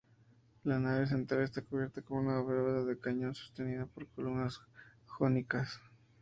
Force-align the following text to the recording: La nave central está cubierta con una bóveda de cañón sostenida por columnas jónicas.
La 0.63 0.79
nave 0.79 1.05
central 1.05 1.43
está 1.43 1.61
cubierta 1.61 2.01
con 2.01 2.25
una 2.25 2.39
bóveda 2.39 2.83
de 2.85 2.97
cañón 2.97 3.35
sostenida 3.35 3.85
por 3.85 4.07
columnas 4.07 4.59
jónicas. 5.05 5.79